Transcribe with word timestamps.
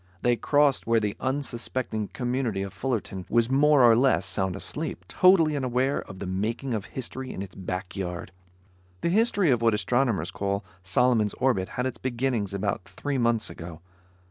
They 0.23 0.35
crossed 0.35 0.87
where 0.87 0.99
the 0.99 1.15
unsuspecting 1.19 2.07
community 2.07 2.63
of 2.63 2.73
Fullerton 2.73 3.27
was 3.29 3.51
more 3.51 3.83
or 3.83 3.95
less 3.95 4.25
sound 4.25 4.55
asleep, 4.55 5.05
totally 5.07 5.55
unaware 5.55 6.01
of 6.01 6.17
the 6.17 6.25
making 6.25 6.73
of 6.73 6.85
history 6.85 7.31
in 7.31 7.43
its 7.43 7.53
back 7.53 7.95
yard. 7.95 8.31
The 9.01 9.09
history 9.09 9.51
of 9.51 9.61
what 9.61 9.75
astronomers 9.75 10.31
call 10.31 10.65
Solomon's 10.81 11.35
Orbit 11.35 11.69
had 11.77 11.85
its 11.85 11.99
beginning 11.99 12.47
about 12.51 12.85
three 12.85 13.19
months 13.19 13.47
ago. 13.51 13.79